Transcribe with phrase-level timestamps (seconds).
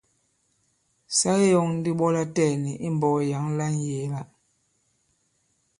[1.17, 4.21] Sa ke yɔ᷇ŋ ndi ɓɔ latɛɛ̀ni i mbɔk yǎŋ la ŋyēe-la.